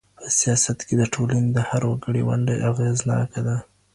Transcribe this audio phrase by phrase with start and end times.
[0.17, 3.57] په سياست کي د ټولني د هر وګړي ونډه اغېزناکه ده.